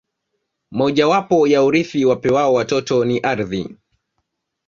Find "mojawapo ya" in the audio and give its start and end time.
0.71-1.63